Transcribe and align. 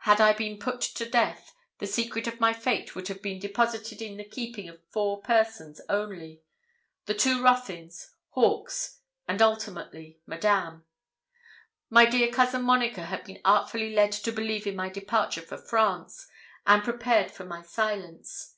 Had 0.00 0.20
I 0.20 0.34
been 0.34 0.58
put 0.58 0.82
to 0.82 1.08
death, 1.08 1.54
the 1.78 1.86
secret 1.86 2.26
of 2.26 2.38
my 2.38 2.52
fate 2.52 2.94
would 2.94 3.08
have 3.08 3.22
been 3.22 3.38
deposited 3.38 4.02
in 4.02 4.18
the 4.18 4.24
keeping 4.28 4.68
of 4.68 4.84
four 4.90 5.22
persons 5.22 5.80
only 5.88 6.42
the 7.06 7.14
two 7.14 7.42
Ruthyns, 7.42 8.10
Hawkes, 8.32 8.98
and 9.26 9.40
ultimately 9.40 10.20
Madame. 10.26 10.84
My 11.88 12.04
dear 12.04 12.30
cousin 12.30 12.60
Monica 12.64 13.06
had 13.06 13.24
been 13.24 13.40
artfully 13.46 13.94
led 13.94 14.12
to 14.12 14.30
believe 14.30 14.66
in 14.66 14.76
my 14.76 14.90
departure 14.90 15.40
for 15.40 15.56
France, 15.56 16.26
and 16.66 16.84
prepared 16.84 17.30
for 17.30 17.46
my 17.46 17.62
silence. 17.62 18.56